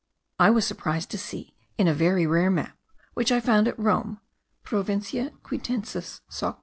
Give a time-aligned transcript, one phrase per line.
[0.39, 2.75] I was surprised to see in a very rare map,
[3.13, 4.19] which I found at Rome
[4.63, 6.59] (Provincia Quitensis Soc.